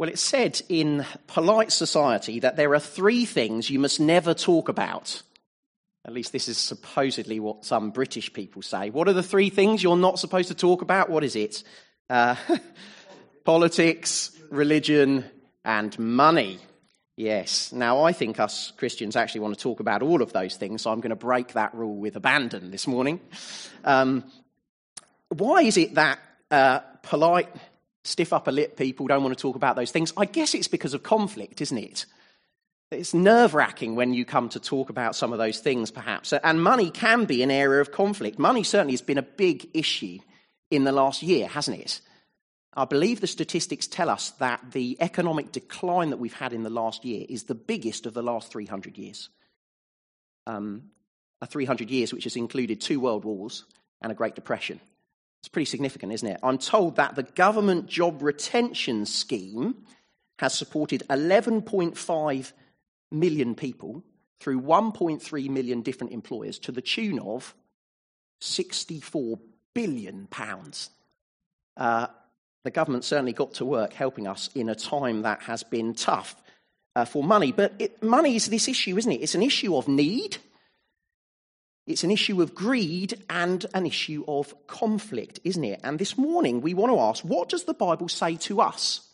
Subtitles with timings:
[0.00, 4.70] Well, it's said in polite society that there are three things you must never talk
[4.70, 5.20] about.
[6.06, 8.88] At least this is supposedly what some British people say.
[8.88, 11.10] What are the three things you're not supposed to talk about?
[11.10, 11.64] What is it?
[12.08, 12.34] Uh,
[13.44, 15.22] politics, religion,
[15.66, 16.60] and money.
[17.18, 17.70] Yes.
[17.70, 20.90] Now, I think us Christians actually want to talk about all of those things, so
[20.90, 23.20] I'm going to break that rule with abandon this morning.
[23.84, 24.24] Um,
[25.28, 26.20] why is it that
[26.50, 27.50] uh, polite
[28.04, 30.12] stiff upper lip people don't want to talk about those things.
[30.16, 32.06] I guess it's because of conflict, isn't it?
[32.90, 36.32] It's nerve wracking when you come to talk about some of those things, perhaps.
[36.32, 38.38] And money can be an area of conflict.
[38.38, 40.18] Money certainly has been a big issue
[40.70, 42.00] in the last year, hasn't it?
[42.74, 46.70] I believe the statistics tell us that the economic decline that we've had in the
[46.70, 49.28] last year is the biggest of the last 300 years.
[50.46, 50.90] Um,
[51.40, 53.64] a 300 years which has included two world wars
[54.00, 54.80] and a Great Depression.
[55.40, 56.40] It's pretty significant, isn't it?
[56.42, 59.76] I'm told that the government job retention scheme
[60.38, 62.52] has supported 11.5
[63.10, 64.02] million people
[64.38, 67.54] through 1.3 million different employers to the tune of
[68.40, 69.38] 64
[69.74, 70.90] billion pounds.
[71.76, 72.06] Uh,
[72.64, 76.36] the government certainly got to work helping us in a time that has been tough
[76.96, 77.52] uh, for money.
[77.52, 79.22] But it, money is this issue, isn't it?
[79.22, 80.38] It's an issue of need.
[81.90, 85.80] It's an issue of greed and an issue of conflict, isn't it?
[85.82, 89.08] And this morning we want to ask, what does the Bible say to us?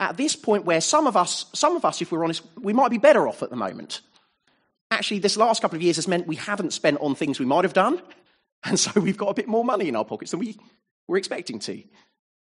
[0.00, 2.90] At this point where some of us, some of us, if we're honest, we might
[2.90, 4.00] be better off at the moment.
[4.90, 7.64] Actually, this last couple of years has meant we haven't spent on things we might
[7.64, 8.00] have done,
[8.64, 10.56] and so we've got a bit more money in our pockets than we
[11.06, 11.82] were expecting to.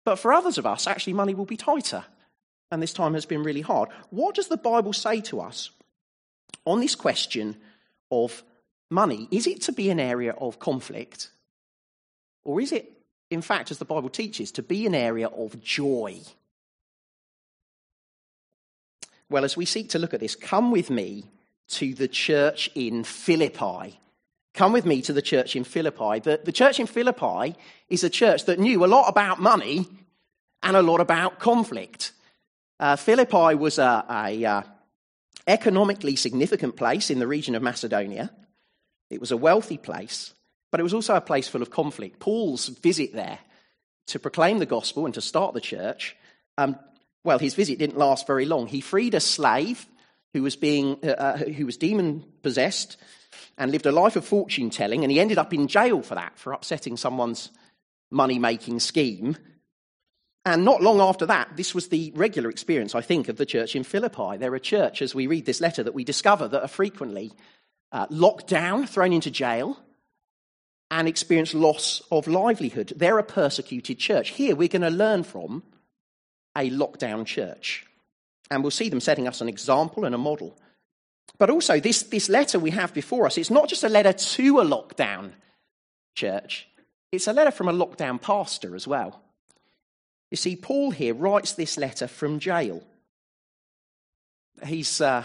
[0.04, 2.04] But for others of us, actually, money will be tighter,
[2.70, 3.88] and this time has been really hard.
[4.10, 5.70] What does the Bible say to us
[6.64, 7.56] on this question
[8.10, 8.42] of
[8.94, 11.28] money, is it to be an area of conflict?
[12.44, 12.90] Or is it,
[13.30, 16.20] in fact, as the Bible teaches, to be an area of joy?
[19.28, 21.24] Well, as we seek to look at this, come with me
[21.68, 23.98] to the church in Philippi.
[24.52, 26.20] Come with me to the church in Philippi.
[26.20, 27.56] The, the church in Philippi
[27.88, 29.86] is a church that knew a lot about money
[30.62, 32.12] and a lot about conflict.
[32.78, 34.62] Uh, Philippi was a, a uh,
[35.46, 38.30] economically significant place in the region of Macedonia.
[39.14, 40.34] It was a wealthy place,
[40.70, 42.18] but it was also a place full of conflict.
[42.18, 43.38] Paul's visit there
[44.08, 46.16] to proclaim the gospel and to start the church,
[46.58, 46.76] um,
[47.24, 48.66] well, his visit didn't last very long.
[48.66, 49.86] He freed a slave
[50.34, 52.96] who was, being, uh, uh who was demon possessed
[53.56, 56.36] and lived a life of fortune telling, and he ended up in jail for that,
[56.38, 57.50] for upsetting someone's
[58.10, 59.36] money making scheme.
[60.44, 63.74] And not long after that, this was the regular experience, I think, of the church
[63.74, 64.36] in Philippi.
[64.36, 67.32] They're a church, as we read this letter, that we discover that are frequently
[67.94, 69.78] uh, locked down, thrown into jail,
[70.90, 72.92] and experience loss of livelihood.
[72.96, 74.30] They're a persecuted church.
[74.30, 75.62] Here, we're going to learn from
[76.56, 77.86] a lockdown church.
[78.50, 80.58] And we'll see them setting us an example and a model.
[81.38, 84.60] But also, this, this letter we have before us, it's not just a letter to
[84.60, 85.32] a lockdown
[86.16, 86.68] church,
[87.12, 89.22] it's a letter from a lockdown pastor as well.
[90.32, 92.82] You see, Paul here writes this letter from jail.
[94.64, 95.24] He's, uh,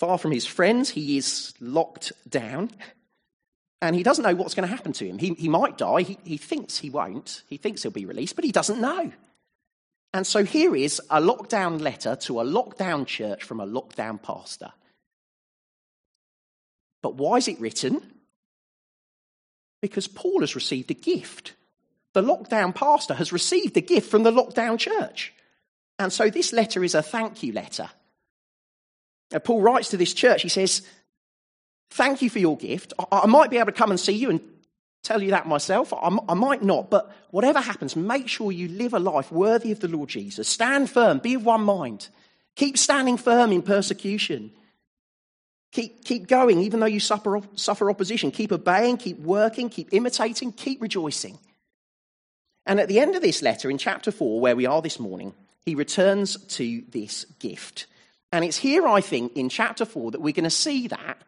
[0.00, 2.70] Far from his friends, he is locked down.
[3.82, 5.18] And he doesn't know what's going to happen to him.
[5.18, 6.00] He, he might die.
[6.00, 7.42] He, he thinks he won't.
[7.48, 9.12] He thinks he'll be released, but he doesn't know.
[10.14, 14.72] And so here is a lockdown letter to a lockdown church from a lockdown pastor.
[17.02, 18.00] But why is it written?
[19.82, 21.52] Because Paul has received a gift.
[22.14, 25.34] The lockdown pastor has received a gift from the lockdown church.
[25.98, 27.90] And so this letter is a thank you letter.
[29.32, 30.82] Uh, Paul writes to this church, he says,
[31.90, 32.92] Thank you for your gift.
[32.98, 34.40] I, I might be able to come and see you and
[35.02, 35.92] tell you that myself.
[35.92, 39.80] I, I might not, but whatever happens, make sure you live a life worthy of
[39.80, 40.48] the Lord Jesus.
[40.48, 42.08] Stand firm, be of one mind.
[42.56, 44.52] Keep standing firm in persecution.
[45.72, 48.30] Keep, keep going, even though you suffer, suffer opposition.
[48.30, 51.38] Keep obeying, keep working, keep imitating, keep rejoicing.
[52.66, 55.32] And at the end of this letter, in chapter 4, where we are this morning,
[55.64, 57.86] he returns to this gift.
[58.32, 61.18] And it's here, I think, in chapter 4 that we're going to see that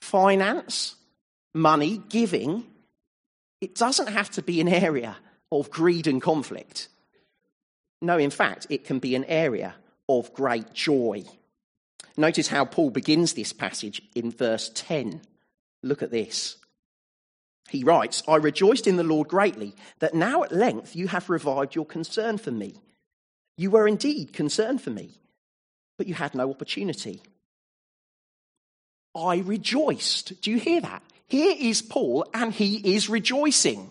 [0.00, 0.96] finance,
[1.54, 2.64] money, giving,
[3.60, 5.16] it doesn't have to be an area
[5.52, 6.88] of greed and conflict.
[8.02, 9.74] No, in fact, it can be an area
[10.08, 11.24] of great joy.
[12.16, 15.20] Notice how Paul begins this passage in verse 10.
[15.82, 16.56] Look at this.
[17.68, 21.76] He writes, I rejoiced in the Lord greatly that now at length you have revived
[21.76, 22.74] your concern for me.
[23.56, 25.19] You were indeed concerned for me
[26.00, 27.20] but you had no opportunity.
[29.14, 30.40] I rejoiced.
[30.40, 31.02] Do you hear that?
[31.26, 33.90] Here is Paul, and he is rejoicing.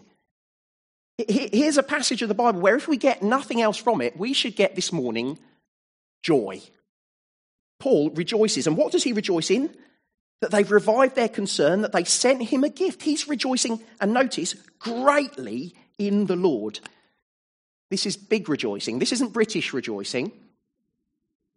[1.19, 4.33] Here's a passage of the Bible where if we get nothing else from it, we
[4.33, 5.37] should get this morning
[6.23, 6.63] joy.
[7.79, 8.65] Paul rejoices.
[8.65, 9.69] And what does he rejoice in?
[10.41, 13.03] That they've revived their concern, that they sent him a gift.
[13.03, 16.79] He's rejoicing, and notice, greatly in the Lord.
[17.91, 18.97] This is big rejoicing.
[18.97, 20.31] This isn't British rejoicing.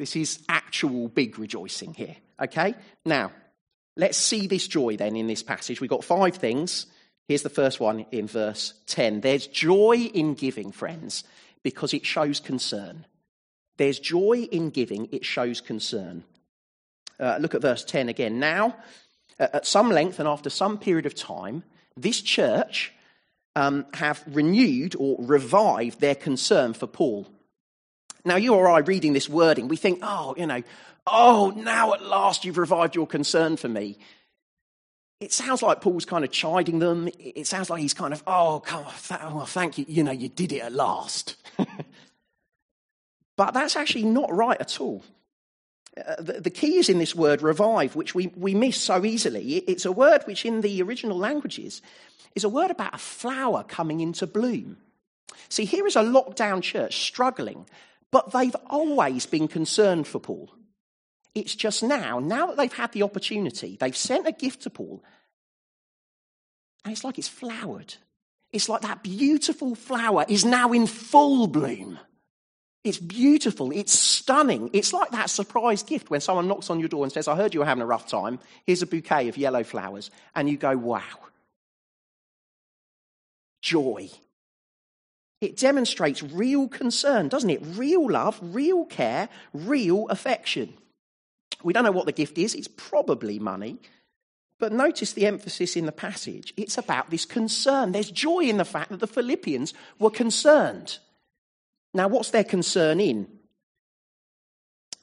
[0.02, 2.16] This is actual big rejoicing here.
[2.40, 2.74] Okay?
[3.04, 3.30] Now,
[3.96, 5.80] let's see this joy then in this passage.
[5.80, 6.86] We've got five things.
[7.28, 9.20] Here's the first one in verse 10.
[9.20, 11.22] There's joy in giving, friends,
[11.62, 13.06] because it shows concern.
[13.76, 16.24] There's joy in giving, it shows concern.
[17.20, 18.40] Uh, look at verse 10 again.
[18.40, 18.74] Now,
[19.38, 21.62] at some length and after some period of time,
[21.96, 22.92] this church
[23.54, 27.28] um, have renewed or revived their concern for Paul.
[28.24, 30.62] Now, you or I reading this wording, we think, oh, you know,
[31.06, 33.98] oh, now at last you've revived your concern for me.
[35.20, 37.08] It sounds like Paul's kind of chiding them.
[37.18, 40.12] It sounds like he's kind of, oh, come on, th- well, thank you, you know,
[40.12, 41.36] you did it at last.
[43.36, 45.04] but that's actually not right at all.
[45.96, 49.56] Uh, the, the, key is in this word revive, which we, we miss so easily.
[49.56, 51.82] It's a word which, in the original languages,
[52.34, 54.78] is a word about a flower coming into bloom.
[55.50, 57.66] See, here is a lockdown church struggling,
[58.12, 60.54] but they've always been concerned for Paul.
[61.34, 65.02] It's just now, now that they've had the opportunity, they've sent a gift to Paul,
[66.84, 67.94] and it's like it's flowered.
[68.52, 71.98] It's like that beautiful flower is now in full bloom.
[72.84, 73.70] It's beautiful.
[73.70, 74.68] It's stunning.
[74.72, 77.54] It's like that surprise gift when someone knocks on your door and says, I heard
[77.54, 78.40] you were having a rough time.
[78.66, 80.10] Here's a bouquet of yellow flowers.
[80.34, 81.00] And you go, wow.
[83.62, 84.10] Joy.
[85.42, 87.60] It demonstrates real concern, doesn't it?
[87.74, 90.72] Real love, real care, real affection.
[91.64, 92.54] We don't know what the gift is.
[92.54, 93.78] It's probably money.
[94.60, 96.54] But notice the emphasis in the passage.
[96.56, 97.90] It's about this concern.
[97.90, 100.98] There's joy in the fact that the Philippians were concerned.
[101.92, 103.26] Now, what's their concern in?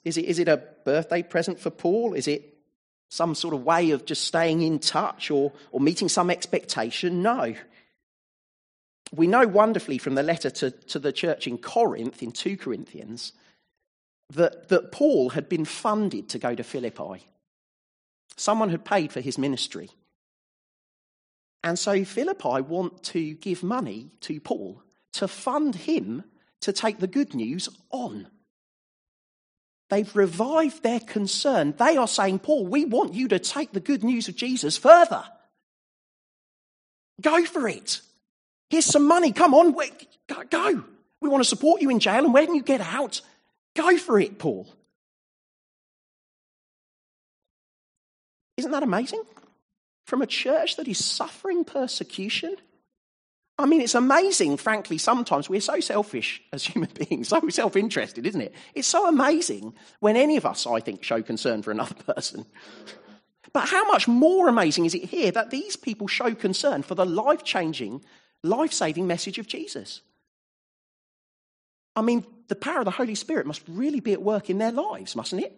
[0.06, 2.14] Is it, is it a birthday present for Paul?
[2.14, 2.58] Is it
[3.10, 7.22] some sort of way of just staying in touch or, or meeting some expectation?
[7.22, 7.56] No.
[9.16, 13.34] We know wonderfully from the letter to, to the church in Corinth, in 2 Corinthians,
[14.34, 17.26] that, that Paul had been funded to go to Philippi.
[18.36, 19.90] Someone had paid for his ministry.
[21.64, 24.82] And so Philippi want to give money to Paul
[25.14, 26.24] to fund him
[26.62, 28.28] to take the good news on.
[29.90, 31.74] They've revived their concern.
[31.78, 35.24] They are saying, Paul, we want you to take the good news of Jesus further.
[37.20, 38.02] Go for it.
[38.70, 39.32] Here's some money.
[39.32, 39.76] Come on,
[40.50, 40.84] go.
[41.22, 43.22] We want to support you in jail, and when you get out,
[43.76, 44.68] go for it, Paul.
[48.58, 49.24] Isn't that amazing?
[50.06, 52.56] From a church that is suffering persecution,
[53.60, 58.26] I mean, it's amazing, frankly, sometimes we're so selfish as human beings, so self interested,
[58.26, 58.54] isn't it?
[58.74, 62.46] It's so amazing when any of us, I think, show concern for another person.
[63.52, 67.06] But how much more amazing is it here that these people show concern for the
[67.06, 68.04] life changing,
[68.44, 70.02] life saving message of Jesus?
[71.96, 74.72] I mean, the power of the Holy Spirit must really be at work in their
[74.72, 75.56] lives, mustn't it?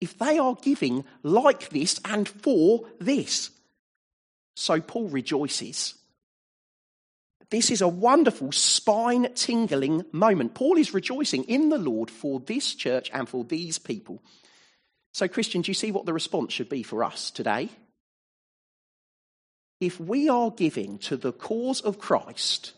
[0.00, 3.50] If they are giving like this and for this.
[4.56, 5.94] So Paul rejoices
[7.50, 10.54] this is a wonderful, spine tingling moment.
[10.54, 14.22] Paul is rejoicing in the Lord for this church and for these people.
[15.12, 17.68] So, Christian, do you see what the response should be for us today?
[19.80, 22.74] If we are giving to the cause of Christ,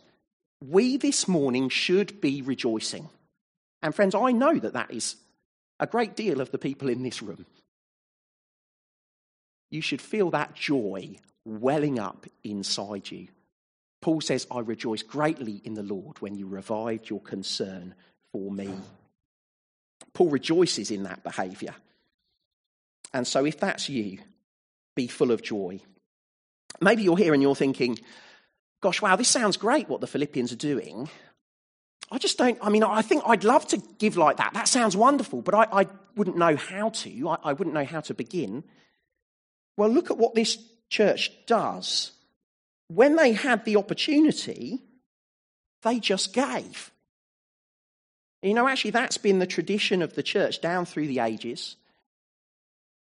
[0.64, 3.08] we this morning should be rejoicing.
[3.82, 5.16] And, friends, I know that that is
[5.80, 7.44] a great deal of the people in this room.
[9.70, 13.28] You should feel that joy welling up inside you.
[14.00, 17.94] Paul says, I rejoice greatly in the Lord when you revived your concern
[18.32, 18.70] for me.
[20.12, 21.74] Paul rejoices in that behavior.
[23.12, 24.18] And so, if that's you,
[24.94, 25.80] be full of joy.
[26.82, 27.98] Maybe you're here and you're thinking,
[28.80, 31.08] gosh, wow, this sounds great what the Philippians are doing.
[32.10, 34.52] I just don't, I mean, I think I'd love to give like that.
[34.54, 35.86] That sounds wonderful, but I, I
[36.16, 37.28] wouldn't know how to.
[37.28, 38.64] I, I wouldn't know how to begin.
[39.78, 40.58] Well, look at what this
[40.90, 42.12] church does
[42.94, 44.82] when they had the opportunity,
[45.82, 46.90] they just gave.
[48.42, 51.76] You know, actually, that's been the tradition of the church down through the ages.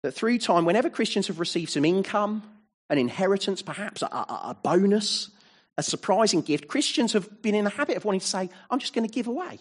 [0.04, 2.44] That through time, whenever Christians have received some income,
[2.90, 5.30] an inheritance, perhaps a, a, a bonus,
[5.78, 8.94] a surprising gift, Christians have been in the habit of wanting to say, I'm just
[8.94, 9.60] going to give away.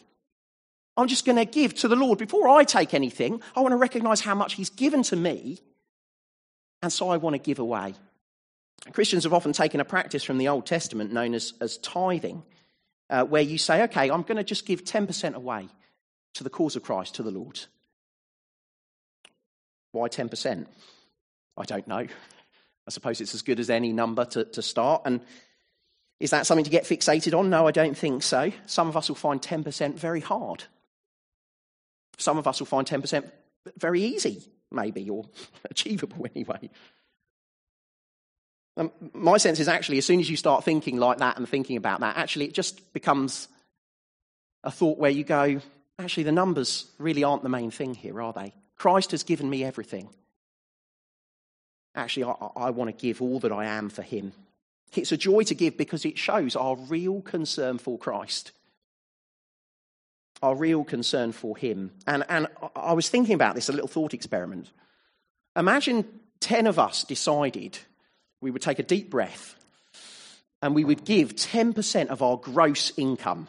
[0.97, 2.19] I'm just going to give to the Lord.
[2.19, 5.59] Before I take anything, I want to recognize how much He's given to me,
[6.83, 7.95] and so I want to give away.
[8.93, 12.43] Christians have often taken a practice from the Old Testament known as, as tithing.
[13.11, 15.69] uh, where you say, okay, I'm going to just give 10% away
[16.35, 17.61] to the cause of Christ, to the Lord.
[19.93, 20.67] Why 10%?
[21.57, 22.07] I don't know.
[22.87, 25.03] I suppose it's as good as any number to, to start.
[25.05, 25.21] And
[26.21, 27.51] is that something to get fixated on?
[27.51, 28.53] No, I don't think so.
[28.67, 30.65] Some of us will find 10% very hard.
[32.19, 33.31] Some of us will find 10%
[33.77, 35.25] very easy, maybe, or
[35.71, 36.71] achievable anyway.
[38.79, 41.77] Um, my sense is actually, as soon as you start thinking like that and thinking
[41.77, 43.49] about that, actually it just becomes
[44.65, 45.61] a thought where you go,
[45.99, 48.53] actually, the numbers really aren't the main thing here, are they?
[48.77, 50.11] Christ has given me everything.
[51.97, 54.33] Actually, I, I want to give all that I am for Him.
[54.95, 58.53] It's a joy to give because it shows our real concern for Christ,
[60.43, 61.91] our real concern for Him.
[62.07, 64.71] And, and I was thinking about this, a little thought experiment.
[65.57, 66.05] Imagine
[66.41, 67.79] 10 of us decided
[68.41, 69.57] we would take a deep breath
[70.63, 73.49] and we would give 10% of our gross income.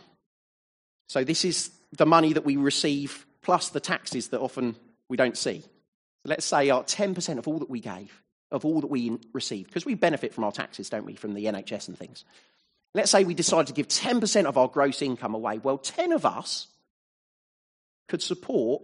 [1.10, 4.76] So, this is the money that we receive plus the taxes that often
[5.08, 5.62] we don't see.
[5.62, 9.68] So let's say our 10% of all that we gave, of all that we receive,
[9.68, 12.24] because we benefit from our taxes, don't we, from the NHS and things.
[12.94, 15.60] Let's say we decide to give 10% of our gross income away.
[15.60, 16.68] Well, 10 of us
[18.08, 18.84] could support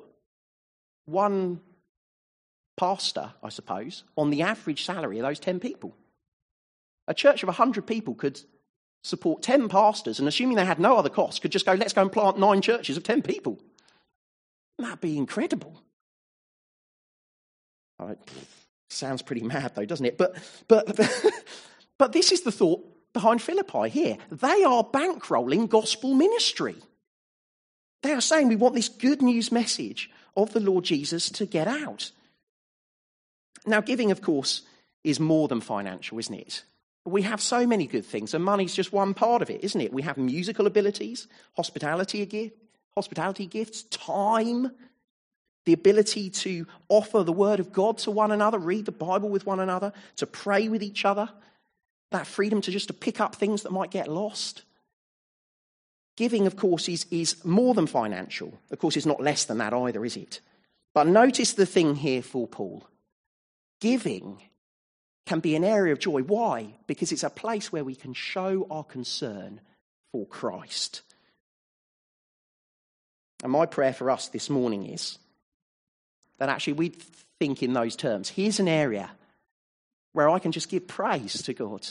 [1.06, 1.62] one
[2.78, 5.96] pastor, I suppose, on the average salary of those 10 people.
[7.08, 8.40] A church of 100 people could
[9.04, 12.02] support 10 pastors, and assuming they had no other costs, could just go, let's go
[12.02, 13.60] and plant nine churches of 10 people.
[14.80, 15.82] That'd be incredible.
[18.00, 18.18] Right.
[18.90, 20.18] Sounds pretty mad, though, doesn't it?
[20.18, 20.38] But,
[20.68, 21.00] but,
[21.98, 24.18] but this is the thought behind Philippi here.
[24.32, 26.76] They are bankrolling gospel ministry.
[28.02, 31.68] They are saying we want this good news message of the Lord Jesus to get
[31.68, 32.12] out.
[33.66, 34.64] Now, giving, of course,
[35.04, 36.64] is more than financial, isn't it?
[37.06, 39.94] We have so many good things, and money's just one part of it, isn't it?
[39.94, 42.54] We have musical abilities, hospitality,
[42.96, 44.72] hospitality gifts, time,
[45.66, 49.46] the ability to offer the word of God to one another, read the Bible with
[49.46, 51.30] one another, to pray with each other,
[52.12, 54.64] that freedom to just to pick up things that might get lost.
[56.16, 58.54] Giving, of course, is, is more than financial.
[58.72, 60.42] Of course, it's not less than that either, is it?
[60.94, 62.84] But notice the thing here for Paul.
[63.82, 64.42] Giving
[65.26, 66.22] can be an area of joy.
[66.22, 66.76] Why?
[66.86, 69.62] Because it's a place where we can show our concern
[70.12, 71.02] for Christ.
[73.42, 75.18] And my prayer for us this morning is
[76.44, 76.90] that actually we
[77.40, 78.28] think in those terms.
[78.28, 79.10] Here's an area
[80.12, 81.88] where I can just give praise to God.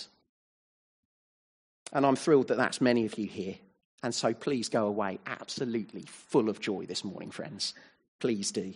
[1.90, 3.54] And I'm thrilled that that's many of you here.
[4.02, 7.73] And so please go away absolutely full of joy this morning, friends.
[8.21, 8.75] Please do.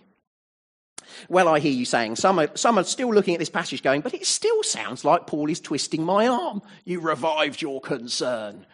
[1.29, 4.01] Well, I hear you saying, some are, some are still looking at this passage going,
[4.01, 6.63] but it still sounds like Paul is twisting my arm.
[6.87, 8.65] You revived your concern.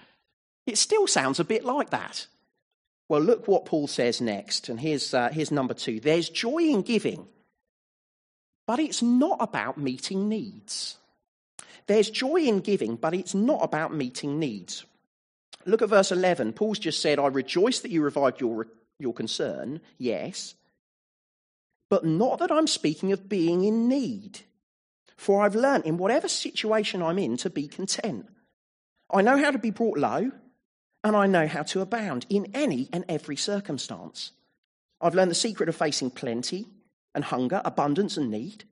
[0.66, 2.28] It still sounds a bit like that.
[3.12, 4.71] Well, look what Paul says next.
[4.71, 7.26] And here's, uh, here's number two there's joy in giving,
[8.66, 10.97] but it's not about meeting needs.
[11.87, 14.87] There's joy in giving, but it's not about meeting needs.
[15.66, 16.54] Look at verse 11.
[16.54, 18.66] Paul's just said, I rejoice that you revived your,
[18.99, 19.83] your concern.
[19.99, 20.54] Yes.
[21.90, 24.40] But not that I'm speaking of being in need.
[25.19, 28.26] For I've learned in whatever situation I'm in to be content.
[29.12, 30.33] I know how to be brought low
[31.04, 34.32] and I know how to abound in any and every circumstance.
[35.00, 36.66] I've learned the secret of facing plenty
[37.14, 38.64] and hunger, abundance and need.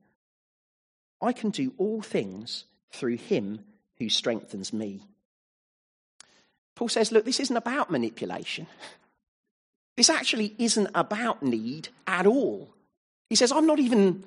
[1.21, 3.59] I can do all things through him
[3.99, 5.01] who strengthens me.
[6.75, 8.67] Paul says, look, this isn't about manipulation.
[9.97, 12.73] This actually isn't about need at all.
[13.29, 14.23] He says, I'm not even,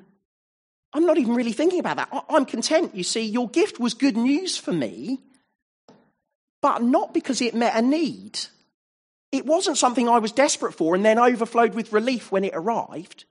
[0.92, 2.24] I'm not even really thinking about that.
[2.28, 2.94] I'm content.
[2.94, 5.20] You see, your gift was good news for me
[6.64, 8.40] but not because it met a need.
[9.30, 13.26] It wasn't something I was desperate for and then overflowed with relief when it arrived.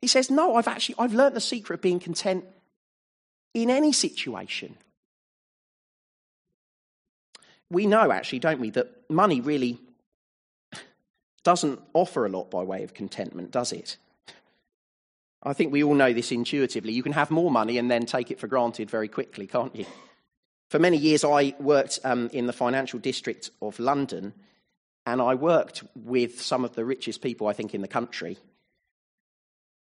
[0.00, 2.44] He says, No, I've actually I've learned the secret of being content
[3.54, 4.76] in any situation.
[7.70, 9.78] We know actually, don't we, that money really
[11.44, 13.98] doesn't offer a lot by way of contentment, does it?
[15.44, 16.92] I think we all know this intuitively.
[16.92, 19.86] You can have more money and then take it for granted very quickly, can't you?
[20.68, 24.34] For many years, I worked um, in the financial district of London,
[25.06, 28.36] and I worked with some of the richest people, I think, in the country.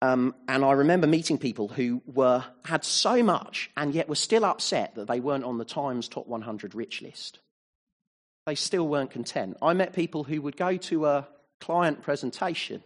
[0.02, 4.44] Um, and I remember meeting people who were, had so much and yet were still
[4.44, 7.40] upset that they weren't on the Times Top 100 Rich list.
[8.46, 9.56] They still weren't content.
[9.60, 11.28] I met people who would go to a
[11.60, 12.82] client presentation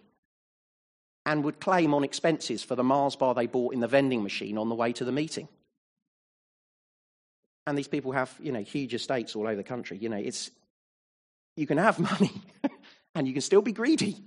[1.27, 4.57] and would claim on expenses for the Mars bar they bought in the vending machine
[4.57, 5.49] on the way to the meeting.
[7.67, 9.99] And these people have, you know, huge estates all over the country.
[9.99, 10.51] You know, it's
[11.57, 12.33] you can have money
[13.15, 14.23] and you can still be greedy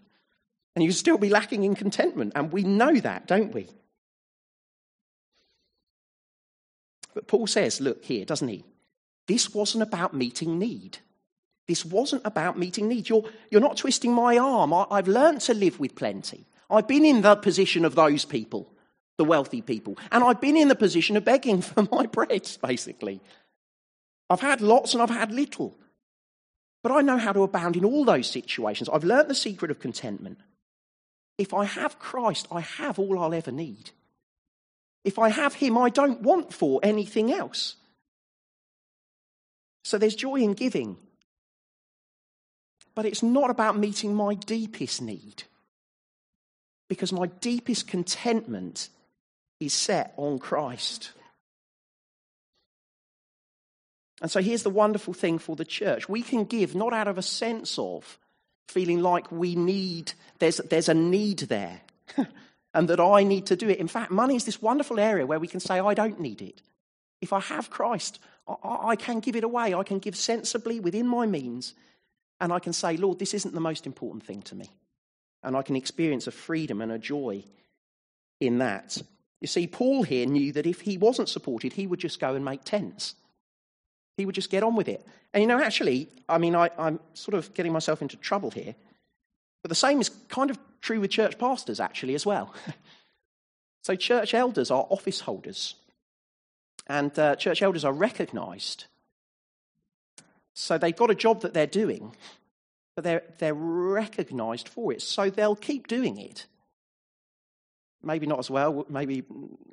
[0.75, 2.33] and you can still be lacking in contentment.
[2.35, 3.67] And we know that, don't we?
[7.13, 8.65] But Paul says, look here, doesn't he?
[9.27, 10.99] This wasn't about meeting need.
[11.67, 13.09] This wasn't about meeting need.
[13.09, 14.73] You're, you're not twisting my arm.
[14.73, 16.45] I, I've learned to live with plenty.
[16.69, 18.71] I've been in the position of those people,
[19.17, 23.21] the wealthy people, and I've been in the position of begging for my bread, basically.
[24.29, 25.77] I've had lots and I've had little.
[26.83, 28.89] But I know how to abound in all those situations.
[28.89, 30.39] I've learnt the secret of contentment.
[31.37, 33.91] If I have Christ, I have all I'll ever need.
[35.03, 37.75] If I have Him, I don't want for anything else.
[39.83, 40.97] So there's joy in giving.
[42.95, 45.43] But it's not about meeting my deepest need.
[46.87, 48.89] Because my deepest contentment
[49.59, 51.11] is set on Christ.
[54.21, 57.17] And so here's the wonderful thing for the church we can give not out of
[57.17, 58.17] a sense of
[58.67, 61.81] feeling like we need, there's, there's a need there,
[62.73, 63.79] and that I need to do it.
[63.79, 66.61] In fact, money is this wonderful area where we can say, I don't need it.
[67.21, 69.73] If I have Christ, I, I can give it away.
[69.73, 71.73] I can give sensibly within my means,
[72.41, 74.69] and I can say, Lord, this isn't the most important thing to me.
[75.43, 77.43] And I can experience a freedom and a joy
[78.39, 78.97] in that.
[79.41, 82.43] You see, Paul here knew that if he wasn't supported, he would just go and
[82.43, 83.15] make tents.
[84.17, 85.05] He would just get on with it.
[85.33, 88.75] And you know, actually, I mean, I, I'm sort of getting myself into trouble here.
[89.61, 92.53] But the same is kind of true with church pastors, actually, as well.
[93.83, 95.75] so, church elders are office holders,
[96.87, 98.85] and uh, church elders are recognized.
[100.53, 102.15] So, they've got a job that they're doing,
[102.95, 105.01] but they're, they're recognized for it.
[105.01, 106.45] So, they'll keep doing it.
[108.05, 109.23] Maybe not as well, maybe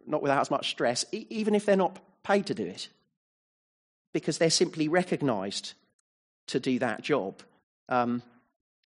[0.06, 2.88] not without as much stress, even if they're not paid to do it
[4.12, 5.74] because they're simply recognized
[6.48, 7.42] to do that job.
[7.88, 8.22] Um,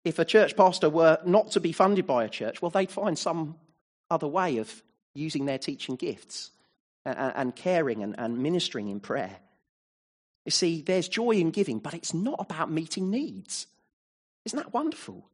[0.05, 3.17] if a church pastor were not to be funded by a church, well, they'd find
[3.17, 3.55] some
[4.10, 4.81] other way of
[5.13, 6.52] using their teaching gifts
[7.06, 9.36] and, and caring and, and ministering in prayer.
[10.45, 13.67] You see, there's joy in giving, but it's not about meeting needs.
[14.45, 15.30] Isn't that wonderful?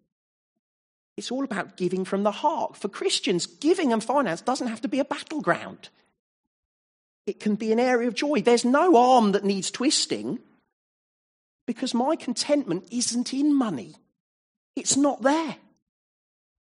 [1.17, 2.75] It's all about giving from the heart.
[2.75, 5.89] For Christians, giving and finance doesn't have to be a battleground
[7.25, 8.41] it can be an area of joy.
[8.41, 10.39] There's no arm that needs twisting
[11.65, 13.95] because my contentment isn't in money,
[14.75, 15.57] it's not there.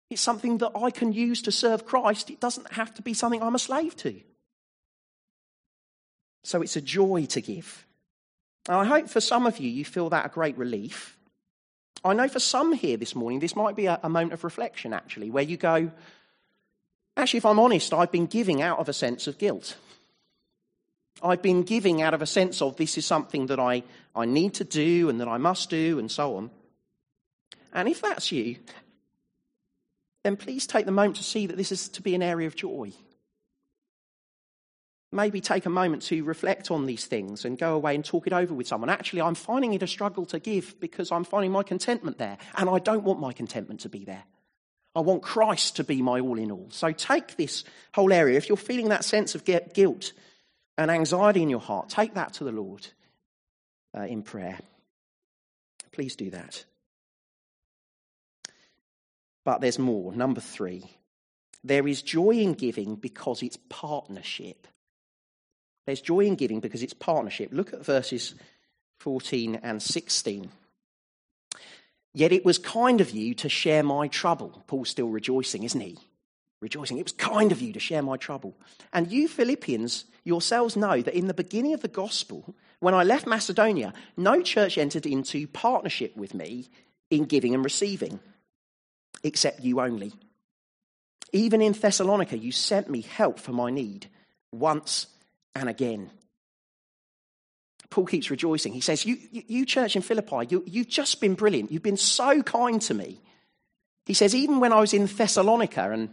[0.09, 2.29] It's something that I can use to serve Christ.
[2.29, 4.17] It doesn't have to be something I'm a slave to.
[6.45, 7.85] So it's a joy to give.
[8.69, 11.16] And I hope for some of you, you feel that a great relief.
[12.03, 14.93] I know for some here this morning, this might be a, a moment of reflection,
[14.93, 15.91] actually, where you go,
[17.15, 19.77] actually, if I'm honest, I've been giving out of a sense of guilt.
[21.21, 23.83] I've been giving out of a sense of this is something that I,
[24.15, 26.51] I need to do and that I must do and so on.
[27.73, 28.57] And if that's you,
[30.23, 32.55] then please take the moment to see that this is to be an area of
[32.55, 32.91] joy.
[35.11, 38.33] Maybe take a moment to reflect on these things and go away and talk it
[38.33, 38.89] over with someone.
[38.89, 42.69] Actually, I'm finding it a struggle to give because I'm finding my contentment there, and
[42.69, 44.23] I don't want my contentment to be there.
[44.95, 46.67] I want Christ to be my all in all.
[46.71, 48.37] So take this whole area.
[48.37, 50.11] If you're feeling that sense of guilt,
[50.77, 52.85] and anxiety in your heart, take that to the Lord
[53.97, 54.59] uh, in prayer.
[55.91, 56.63] Please do that.
[59.43, 60.13] But there's more.
[60.13, 60.83] Number three,
[61.63, 64.67] there is joy in giving because it's partnership.
[65.87, 67.49] There's joy in giving because it's partnership.
[67.51, 68.35] Look at verses
[68.99, 70.51] 14 and 16.
[72.13, 74.63] Yet it was kind of you to share my trouble.
[74.67, 75.97] Paul's still rejoicing, isn't he?
[76.61, 76.97] rejoicing.
[76.97, 78.55] It was kind of you to share my trouble.
[78.93, 83.27] And you Philippians yourselves know that in the beginning of the gospel, when I left
[83.27, 86.67] Macedonia, no church entered into partnership with me
[87.09, 88.19] in giving and receiving,
[89.23, 90.13] except you only.
[91.31, 94.07] Even in Thessalonica, you sent me help for my need
[94.51, 95.07] once
[95.59, 96.09] and again.
[97.89, 98.73] Paul keeps rejoicing.
[98.73, 101.71] He says, You, you, you church in Philippi, you, you've just been brilliant.
[101.71, 103.21] You've been so kind to me.
[104.05, 106.09] He says, Even when I was in Thessalonica, and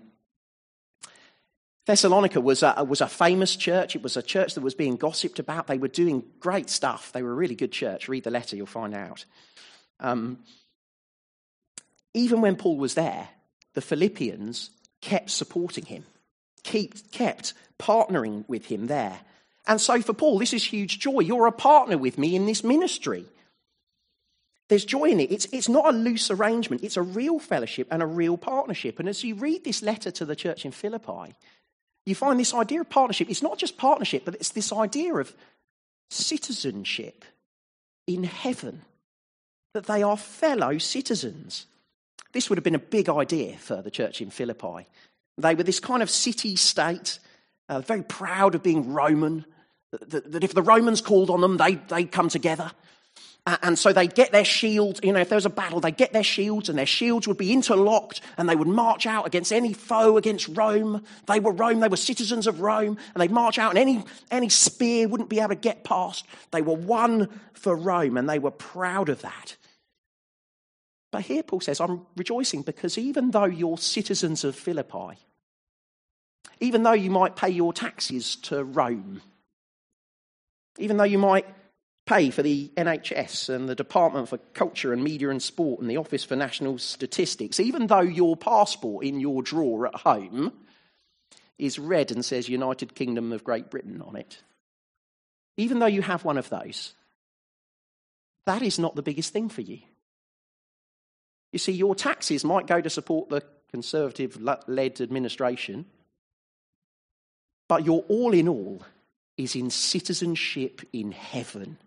[1.86, 3.94] Thessalonica was a, was a famous church.
[3.94, 5.66] It was a church that was being gossiped about.
[5.66, 7.12] They were doing great stuff.
[7.12, 8.08] They were a really good church.
[8.08, 9.24] Read the letter, you'll find out.
[10.00, 10.38] Um,
[12.14, 13.28] even when Paul was there,
[13.74, 14.70] the Philippians
[15.02, 16.04] kept supporting him,
[16.62, 19.20] kept, kept partnering with him there.
[19.66, 21.20] And so for Paul, this is huge joy.
[21.20, 23.24] You're a partner with me in this ministry.
[24.68, 25.30] There's joy in it.
[25.30, 28.98] It's, it's not a loose arrangement, it's a real fellowship and a real partnership.
[28.98, 31.34] And as you read this letter to the church in Philippi,
[32.06, 33.30] you find this idea of partnership.
[33.30, 35.34] It's not just partnership, but it's this idea of
[36.10, 37.24] citizenship
[38.06, 38.82] in heaven,
[39.72, 41.66] that they are fellow citizens.
[42.32, 44.86] This would have been a big idea for the church in Philippi.
[45.38, 47.18] They were this kind of city state,
[47.68, 49.46] uh, very proud of being Roman,
[50.08, 52.70] that, that, if the Romans called on them, they, they'd come together.
[53.46, 56.14] And so they'd get their shields, you know, if there was a battle, they'd get
[56.14, 59.74] their shields and their shields would be interlocked and they would march out against any
[59.74, 61.04] foe against Rome.
[61.26, 64.48] They were Rome, they were citizens of Rome and they'd march out and any, any
[64.48, 66.24] spear wouldn't be able to get past.
[66.52, 69.56] They were one for Rome and they were proud of that.
[71.12, 75.18] But here Paul says, I'm rejoicing because even though you're citizens of Philippi,
[76.60, 79.20] even though you might pay your taxes to Rome,
[80.78, 81.46] even though you might
[82.06, 85.96] pay for the NHS and the Department for Culture and Media and Sport and the
[85.96, 90.52] Office for National Statistics, even though your passport in your drawer at home
[91.58, 94.42] is red and says United Kingdom of Great Britain on it,
[95.56, 96.92] even though you have one of those,
[98.46, 99.78] that is not the biggest thing for you.
[101.52, 105.86] You see, your taxes might go to support the Conservative led administration,
[107.68, 108.84] but your all in all
[109.36, 111.78] is in citizenship in heaven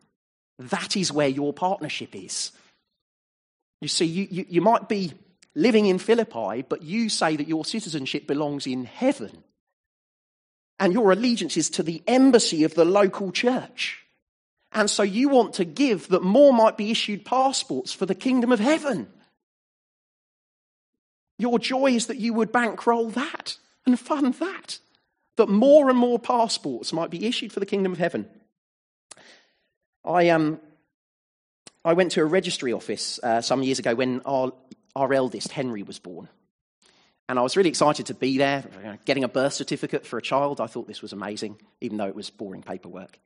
[0.59, 2.51] that is where your partnership is.
[3.81, 5.13] You see, you, you, you might be
[5.53, 9.43] living in Philippi, but you say that your citizenship belongs in heaven.
[10.79, 14.03] And your allegiance is to the embassy of the local church.
[14.71, 18.51] And so you want to give that more might be issued passports for the kingdom
[18.51, 19.07] of heaven.
[21.39, 24.79] Your joy is that you would bankroll that and fund that,
[25.37, 28.27] that more and more passports might be issued for the kingdom of heaven.
[30.03, 30.59] I, um,
[31.85, 34.51] I went to a registry office uh, some years ago when our,
[34.95, 36.27] our eldest, Henry, was born.
[37.29, 40.61] And I was really excited to be there, getting a birth certificate for a child.
[40.61, 43.19] I thought this was amazing, even though it was boring paperwork.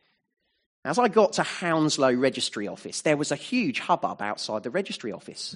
[0.84, 5.12] As I got to Hounslow Registry Office, there was a huge hubbub outside the registry
[5.12, 5.56] office.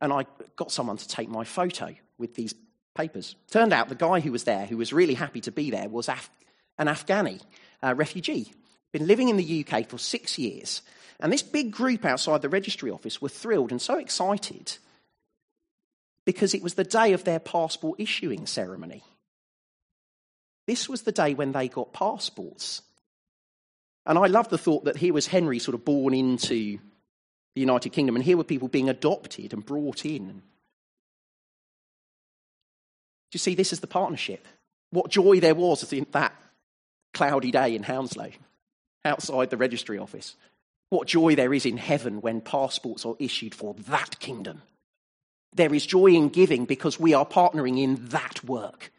[0.00, 2.54] And I got someone to take my photo with these
[2.94, 3.34] papers.
[3.50, 6.08] Turned out the guy who was there, who was really happy to be there, was
[6.08, 6.30] Af-
[6.78, 7.40] an Afghani
[7.82, 8.52] uh, refugee
[8.92, 10.82] been living in the UK for six years.
[11.18, 14.76] And this big group outside the registry office were thrilled and so excited
[16.24, 19.02] because it was the day of their passport issuing ceremony.
[20.66, 22.82] This was the day when they got passports.
[24.06, 26.78] And I love the thought that here was Henry sort of born into
[27.54, 30.42] the United Kingdom, and here were people being adopted and brought in.
[33.32, 34.46] You see, this is the partnership.
[34.90, 36.34] What joy there was in that
[37.14, 38.30] cloudy day in Hounslow
[39.04, 40.36] outside the registry office.
[40.90, 44.62] What joy there is in heaven when passports are issued for that kingdom.
[45.54, 48.92] There is joy in giving because we are partnering in that work.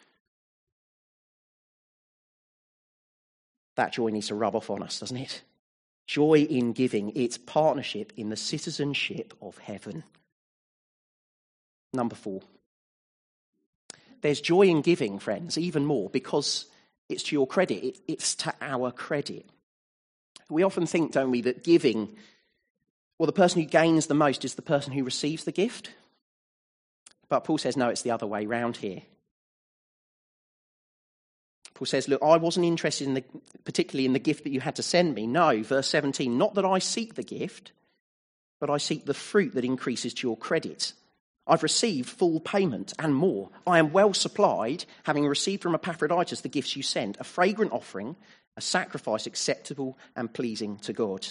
[3.76, 5.42] That joy needs to rub off on us, doesn't it?
[6.06, 10.04] Joy in giving, it's partnership in the citizenship of heaven.
[11.94, 12.42] Number four.
[14.24, 16.66] There's joy in giving, friends, even more, because
[17.10, 19.46] it's to your credit, it's to our credit.
[20.50, 22.16] We often think, don't we, that giving,
[23.20, 25.92] well, the person who gains the most is the person who receives the gift.
[27.28, 29.02] But Paul says, no, it's the other way round here.
[31.74, 33.24] Paul says, Look, I wasn't interested in the,
[33.66, 35.28] particularly in the gift that you had to send me.
[35.28, 37.74] No, verse 17, not that I seek the gift,
[38.62, 40.94] but I seek the fruit that increases to your credit.
[41.46, 43.50] I've received full payment and more.
[43.68, 48.16] I am well supplied, having received from Epaphroditus the gifts you sent, a fragrant offering,
[48.56, 51.28] a sacrifice acceptable and pleasing to God.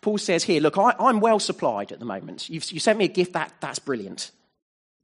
[0.00, 2.48] Paul says here, look, I, am well supplied at the moment.
[2.48, 4.30] You've, you sent me a gift, that, that's brilliant.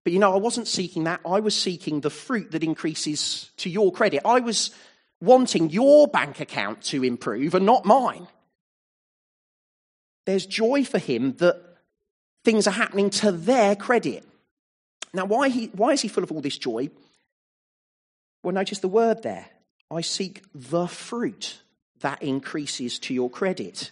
[0.04, 1.20] But you know, I wasn't seeking that.
[1.26, 4.22] I was seeking the fruit that increases to your credit.
[4.24, 4.70] I was
[5.20, 8.26] wanting your bank account to improve and not mine.
[10.24, 11.69] There's joy for him that
[12.44, 14.24] things are happening to their credit.
[15.12, 16.90] Now, why, he, why is he full of all this joy?
[18.42, 19.46] Well, notice the word there
[19.90, 21.60] I seek the fruit
[22.00, 23.90] that increases to your credit.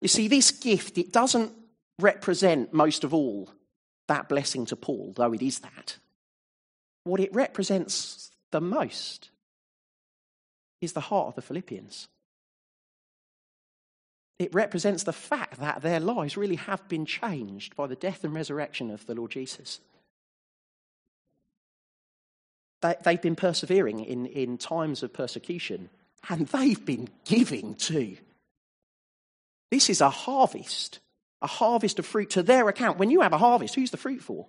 [0.00, 1.52] You see, this gift, it doesn't
[1.98, 3.48] represent most of all
[4.08, 5.96] that blessing to Paul, though it is that.
[7.04, 9.30] What it represents the most
[10.80, 12.08] is the heart of the Philippians.
[14.42, 18.34] It represents the fact that their lives really have been changed by the death and
[18.34, 19.80] resurrection of the Lord Jesus.
[22.80, 25.90] They, have been persevering in, in times of persecution,
[26.28, 28.16] and they've been giving too.
[29.70, 30.98] This is a harvest,
[31.40, 32.98] a harvest of fruit to their account.
[32.98, 34.48] When you have a harvest, who's the fruit for?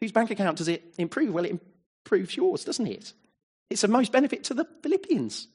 [0.00, 1.34] Whose bank account does it improve?
[1.34, 1.58] Well, it
[2.04, 3.12] improves yours, doesn't it?
[3.70, 5.48] It's of most benefit to the Philippians.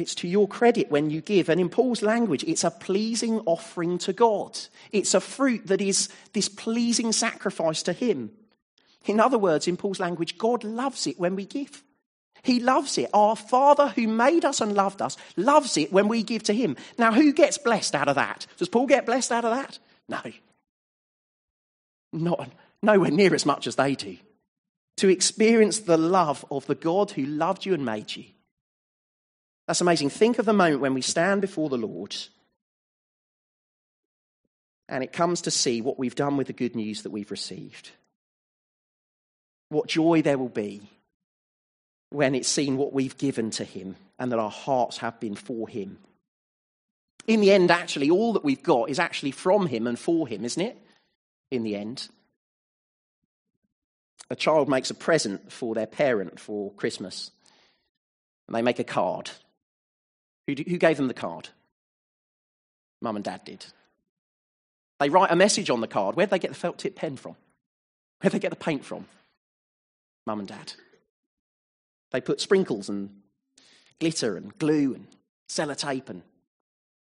[0.00, 1.48] It's to your credit when you give.
[1.48, 4.58] And in Paul's language, it's a pleasing offering to God.
[4.90, 8.30] It's a fruit that is this pleasing sacrifice to Him.
[9.06, 11.82] In other words, in Paul's language, God loves it when we give.
[12.42, 13.10] He loves it.
[13.12, 16.76] Our Father who made us and loved us loves it when we give to Him.
[16.98, 18.46] Now, who gets blessed out of that?
[18.56, 19.78] Does Paul get blessed out of that?
[20.08, 20.20] No.
[22.12, 22.50] Not,
[22.82, 24.16] nowhere near as much as they do.
[24.98, 28.24] To experience the love of the God who loved you and made you.
[29.66, 30.10] That's amazing.
[30.10, 32.16] Think of the moment when we stand before the Lord
[34.90, 37.90] and it comes to see what we've done with the good news that we've received.
[39.68, 40.82] What joy there will be
[42.10, 45.68] when it's seen what we've given to Him and that our hearts have been for
[45.68, 45.98] Him.
[47.28, 50.44] In the end, actually, all that we've got is actually from Him and for Him,
[50.44, 50.76] isn't it?
[51.52, 52.08] In the end.
[54.28, 57.30] A child makes a present for their parent for Christmas,
[58.48, 59.30] and they make a card.
[60.58, 61.48] Who, who gave them the card?
[63.00, 63.64] Mum and dad did.
[64.98, 66.16] They write a message on the card.
[66.16, 67.36] Where'd they get the felt tip pen from?
[68.20, 69.06] Where'd they get the paint from?
[70.26, 70.74] Mum and dad.
[72.10, 73.10] They put sprinkles and
[73.98, 75.06] glitter and glue and
[75.48, 76.22] sellotape and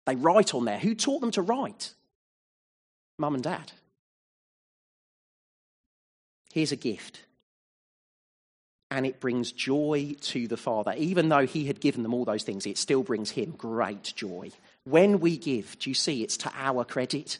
[0.05, 0.79] they write on there.
[0.79, 1.93] Who taught them to write?
[3.17, 3.71] Mum and dad.
[6.51, 7.21] Here's a gift.
[8.93, 10.93] And it brings joy to the Father.
[10.97, 14.51] Even though He had given them all those things, it still brings Him great joy.
[14.83, 17.39] When we give, do you see it's to our credit?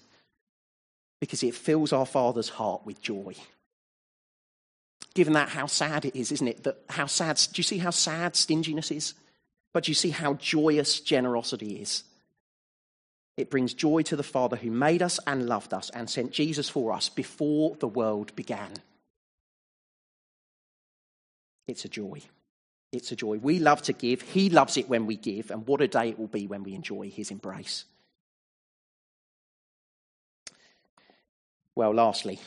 [1.22, 3.36] Because it fills our Father's heart with joy
[5.14, 6.64] given that how sad it is, isn't it?
[6.64, 9.14] That how sad, do you see how sad stinginess is?
[9.74, 12.04] But do you see how joyous generosity is?
[13.38, 16.70] It brings joy to the Father who made us and loved us and sent Jesus
[16.70, 18.74] for us before the world began.
[21.68, 22.22] It's a joy.
[22.92, 23.38] It's a joy.
[23.38, 24.22] We love to give.
[24.22, 25.50] He loves it when we give.
[25.50, 27.86] And what a day it will be when we enjoy his embrace.
[31.76, 32.40] Well, lastly,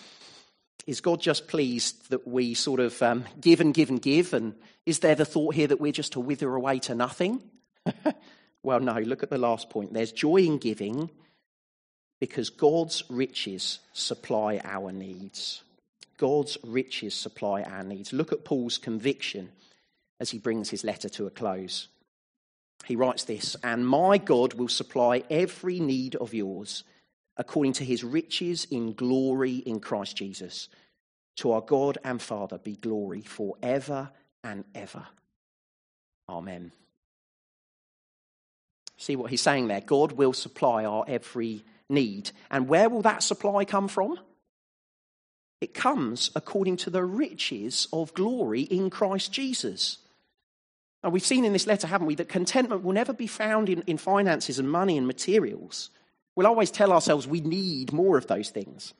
[0.86, 4.32] is God just pleased that we sort of um, give and give and give?
[4.34, 7.42] And is there the thought here that we're just to wither away to nothing?
[8.62, 9.92] well, no, look at the last point.
[9.92, 11.10] There's joy in giving
[12.20, 15.62] because God's riches supply our needs.
[16.18, 18.12] God's riches supply our needs.
[18.12, 19.50] Look at Paul's conviction
[20.18, 21.88] as he brings his letter to a close.
[22.84, 26.84] He writes this And my God will supply every need of yours
[27.36, 30.68] according to his riches in glory in Christ Jesus.
[31.36, 34.10] To our God and Father be glory forever
[34.42, 35.06] and ever.
[36.28, 36.72] Amen.
[38.96, 39.82] See what he's saying there?
[39.82, 42.30] God will supply our every need.
[42.50, 44.18] And where will that supply come from?
[45.60, 49.98] It comes according to the riches of glory in Christ Jesus.
[51.02, 53.82] And we've seen in this letter, haven't we, that contentment will never be found in,
[53.82, 55.90] in finances and money and materials.
[56.34, 58.92] We'll always tell ourselves we need more of those things.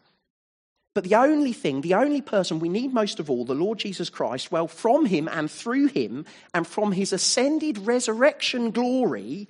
[0.95, 4.09] But the only thing, the only person we need most of all, the Lord Jesus
[4.09, 9.47] Christ, well, from him and through him and from his ascended resurrection glory,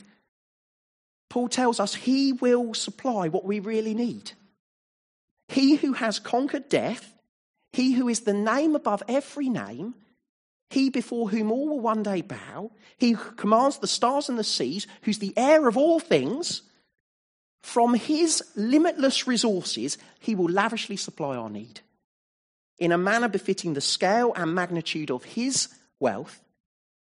[1.30, 4.32] Paul tells us he will supply what we really need.
[5.48, 7.14] He who has conquered death,
[7.72, 9.94] he who is the name above every name,
[10.70, 14.44] he before whom all will one day bow, he who commands the stars and the
[14.44, 16.62] seas, who's the heir of all things,
[17.62, 21.80] from his limitless resources, he will lavishly supply our need.
[22.78, 26.40] In a manner befitting the scale and magnitude of his wealth,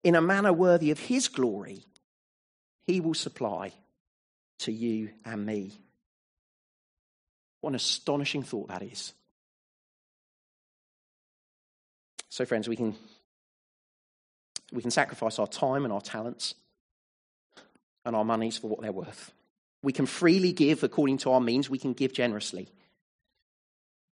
[0.04, 1.84] in a manner worthy of his glory,
[2.86, 3.74] he will supply
[4.60, 5.74] to you and me.
[7.68, 9.12] What an astonishing thought that is.
[12.30, 12.96] So, friends, we can,
[14.72, 16.56] we can sacrifice our time and our talents
[18.06, 19.34] and our monies for what they're worth.
[19.84, 22.70] We can freely give according to our means, we can give generously.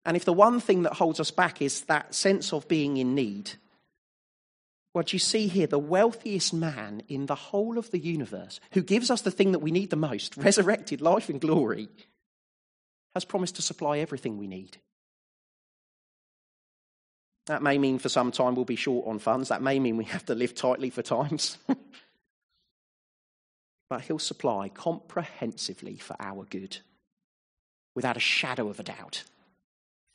[0.04, 3.14] And if the one thing that holds us back is that sense of being in
[3.14, 3.52] need,
[4.94, 9.12] what you see here, the wealthiest man in the whole of the universe, who gives
[9.12, 11.88] us the thing that we need the most, resurrected life and glory,
[13.14, 14.78] has promised to supply everything we need.
[17.46, 19.50] That may mean for some time we'll be short on funds.
[19.50, 21.58] That may mean we have to live tightly for times.
[23.90, 26.78] but he'll supply comprehensively for our good,
[27.94, 29.24] without a shadow of a doubt,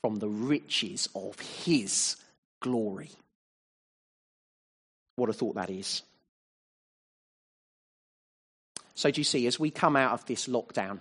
[0.02, 2.16] from the riches of his
[2.62, 3.12] glory.
[5.16, 6.02] What a thought that is.
[8.96, 11.00] So, do you see, as we come out of this lockdown,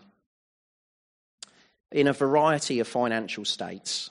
[1.92, 4.11] in a variety of financial states,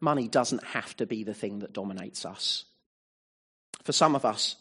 [0.00, 2.64] money doesn't have to be the thing that dominates us.
[3.82, 4.56] For some of us,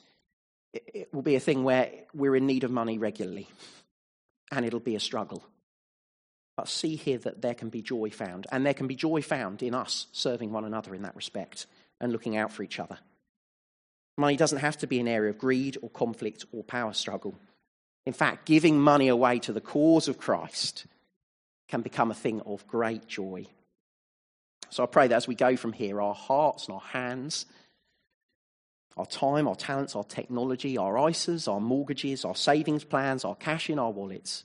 [0.73, 3.47] it will be a thing where we're in need of money regularly
[4.51, 5.43] and it'll be a struggle.
[6.55, 9.61] But see here that there can be joy found, and there can be joy found
[9.61, 11.67] in us serving one another in that respect
[12.01, 12.97] and looking out for each other.
[14.17, 17.35] Money doesn't have to be an area of greed or conflict or power struggle.
[18.07, 20.87] In fact, giving money away to the cause of Christ
[21.67, 23.45] can become a thing of great joy.
[24.69, 27.45] So I pray that as we go from here, our hearts and our hands,
[28.95, 33.69] our time, our talents, our technology, our ISAs, our mortgages, our savings plans, our cash
[33.69, 34.43] in our wallets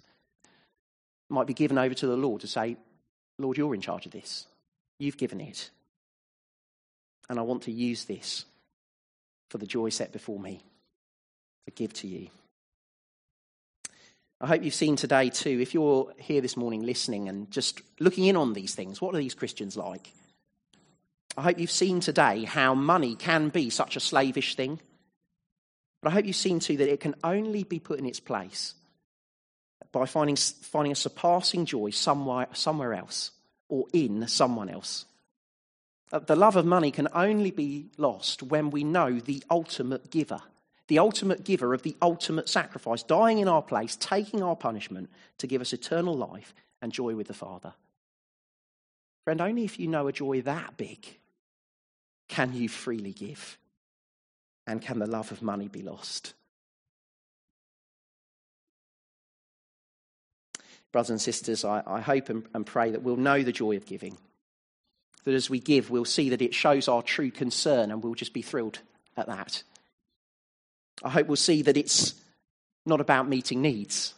[1.29, 2.77] might be given over to the Lord to say,
[3.39, 4.47] Lord, you're in charge of this.
[4.99, 5.71] You've given it.
[7.29, 8.45] And I want to use this
[9.49, 10.61] for the joy set before me
[11.67, 12.29] to give to you.
[14.43, 18.25] I hope you've seen today too, if you're here this morning listening and just looking
[18.25, 20.13] in on these things, what are these Christians like?
[21.37, 24.81] I hope you've seen today how money can be such a slavish thing.
[26.03, 28.75] But I hope you've seen too that it can only be put in its place
[29.93, 33.31] by finding, finding a surpassing joy somewhere, somewhere else
[33.69, 35.07] or in someone else.
[36.11, 40.43] Uh, the love of money can only be lost when we know the ultimate giver,
[40.89, 45.47] the ultimate giver of the ultimate sacrifice, dying in our place, taking our punishment to
[45.47, 47.73] give us eternal life and joy with the Father.
[49.25, 51.19] Friend, only if you know a joy that big
[52.29, 53.59] can you freely give.
[54.67, 56.35] And can the love of money be lost?
[60.93, 63.87] Brothers and sisters, I, I hope and, and pray that we'll know the joy of
[63.87, 64.17] giving
[65.25, 68.33] that as we give, we'll see that it shows our true concern and we'll just
[68.33, 68.81] be thrilled
[69.17, 69.63] at that.
[71.03, 72.15] I hope we'll see that it's
[72.87, 74.15] not about meeting needs,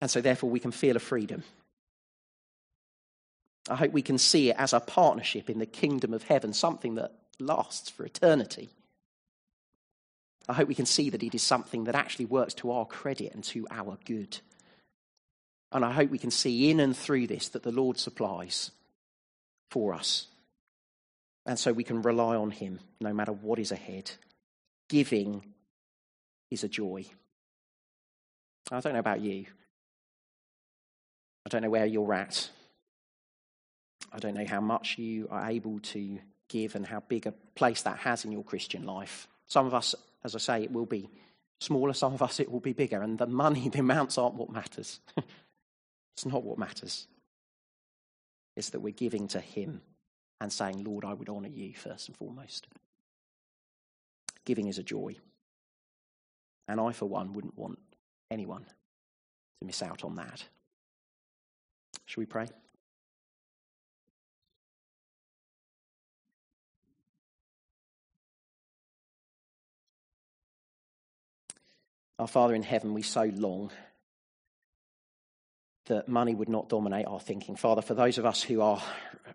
[0.00, 1.42] and so therefore we can feel a freedom.
[3.68, 6.96] I hope we can see it as a partnership in the kingdom of heaven, something
[6.96, 8.70] that lasts for eternity.
[10.48, 13.32] I hope we can see that it is something that actually works to our credit
[13.34, 14.38] and to our good.
[15.70, 18.72] And I hope we can see in and through this that the Lord supplies
[19.70, 20.26] for us
[21.46, 24.10] and so we can rely on Him no matter what is ahead.
[24.88, 25.44] Giving
[26.52, 27.04] is a joy.
[28.70, 29.46] I don't know about you.
[31.46, 32.50] I don't know where you're at.
[34.12, 37.82] I don't know how much you are able to give and how big a place
[37.82, 39.26] that has in your Christian life.
[39.46, 41.08] Some of us, as I say, it will be
[41.60, 43.00] smaller, some of us, it will be bigger.
[43.02, 45.00] And the money, the amounts aren't what matters.
[46.14, 47.06] it's not what matters.
[48.56, 49.80] It's that we're giving to Him
[50.40, 52.66] and saying, Lord, I would honour you first and foremost.
[54.44, 55.16] Giving is a joy.
[56.68, 57.78] And I, for one, wouldn't want
[58.30, 58.64] anyone
[59.60, 60.44] to miss out on that.
[62.06, 62.48] Shall we pray?
[72.18, 73.72] Our Father in heaven, we so long
[75.86, 77.56] that money would not dominate our thinking.
[77.56, 78.80] Father, for those of us who are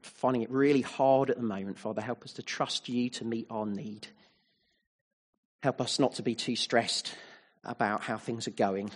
[0.02, 3.48] finding it really hard at the moment, Father, help us to trust you to meet
[3.50, 4.08] our need.
[5.64, 7.14] Help us not to be too stressed
[7.64, 8.92] about how things are going.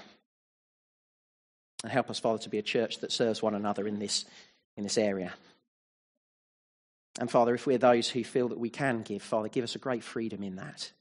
[1.83, 4.25] And help us, Father, to be a church that serves one another in this,
[4.77, 5.33] in this area.
[7.19, 9.79] And Father, if we're those who feel that we can give, Father, give us a
[9.79, 10.91] great freedom in that.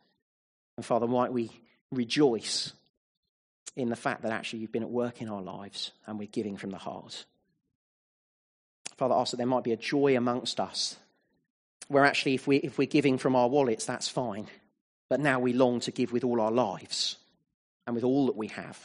[0.77, 1.51] And Father, might we
[1.93, 2.73] rejoice
[3.77, 6.57] in the fact that actually you've been at work in our lives and we're giving
[6.57, 7.25] from the heart.
[8.97, 10.97] Father, ask that there might be a joy amongst us
[11.89, 14.47] where actually, if, we, if we're giving from our wallets, that's fine.
[15.11, 17.17] But now we long to give with all our lives
[17.87, 18.79] and with all that we have.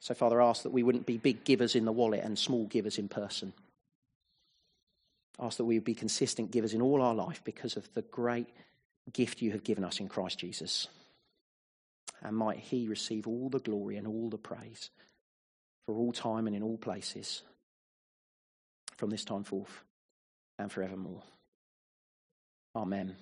[0.00, 2.98] So, Father, ask that we wouldn't be big givers in the wallet and small givers
[2.98, 3.52] in person.
[5.38, 8.48] Ask that we would be consistent givers in all our life because of the great
[9.12, 10.88] gift you have given us in Christ Jesus
[12.22, 14.90] and might he receive all the glory and all the praise
[15.86, 17.42] for all time and in all places
[18.96, 19.84] from this time forth
[20.58, 21.22] and forevermore.
[22.74, 23.16] Amen.